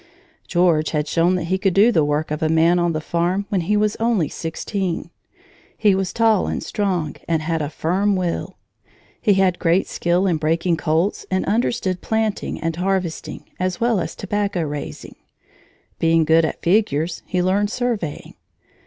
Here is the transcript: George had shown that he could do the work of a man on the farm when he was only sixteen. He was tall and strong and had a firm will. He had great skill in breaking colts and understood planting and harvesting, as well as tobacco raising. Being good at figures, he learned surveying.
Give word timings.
George 0.47 0.89
had 0.89 1.07
shown 1.07 1.35
that 1.35 1.43
he 1.43 1.59
could 1.59 1.75
do 1.75 1.91
the 1.91 2.03
work 2.03 2.31
of 2.31 2.41
a 2.41 2.49
man 2.49 2.79
on 2.79 2.91
the 2.91 2.99
farm 2.99 3.45
when 3.49 3.61
he 3.61 3.77
was 3.77 3.95
only 3.97 4.27
sixteen. 4.27 5.11
He 5.77 5.93
was 5.93 6.11
tall 6.11 6.47
and 6.47 6.63
strong 6.63 7.17
and 7.27 7.43
had 7.43 7.61
a 7.61 7.69
firm 7.69 8.15
will. 8.15 8.57
He 9.21 9.35
had 9.35 9.59
great 9.59 9.85
skill 9.87 10.25
in 10.25 10.37
breaking 10.37 10.77
colts 10.77 11.27
and 11.29 11.45
understood 11.45 12.01
planting 12.01 12.59
and 12.59 12.77
harvesting, 12.77 13.43
as 13.59 13.79
well 13.79 13.99
as 13.99 14.15
tobacco 14.15 14.63
raising. 14.63 15.13
Being 15.99 16.25
good 16.25 16.45
at 16.45 16.63
figures, 16.63 17.21
he 17.27 17.43
learned 17.43 17.69
surveying. 17.69 18.33